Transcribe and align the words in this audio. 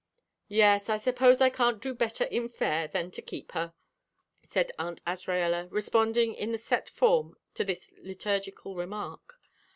"Yes; 0.49 0.89
I 0.89 0.97
suppose 0.97 1.41
I 1.41 1.51
can't 1.51 1.79
do 1.79 1.93
better 1.93 2.23
in 2.23 2.49
Fayre 2.49 2.87
than 2.87 3.11
to 3.11 3.21
keep 3.21 3.51
her," 3.51 3.75
said 4.49 4.71
Aunt 4.79 4.99
Azraella, 5.05 5.67
responding 5.69 6.33
in 6.33 6.51
the 6.51 6.57
set 6.57 6.89
form 6.89 7.37
to 7.53 7.63
this 7.63 7.91
liturgical 8.01 8.75
remark. 8.75 9.35